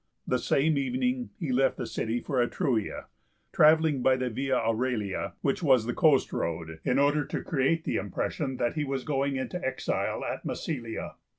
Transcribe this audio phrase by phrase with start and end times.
[0.25, 3.05] The same evening he left the city for Etruria,
[3.53, 7.97] travelling by the Via Aurelia, which was the coast road, in order to create the
[7.97, 11.17] impression that he was going into exile at Massilia.